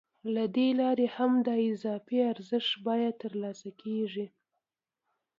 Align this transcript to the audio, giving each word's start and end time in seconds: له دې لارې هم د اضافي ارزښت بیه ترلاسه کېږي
له 0.33 0.43
دې 0.55 0.67
لارې 0.81 1.07
هم 1.15 1.31
د 1.47 1.49
اضافي 1.69 2.19
ارزښت 2.31 2.73
بیه 2.85 3.09
ترلاسه 3.21 3.69
کېږي 3.81 4.25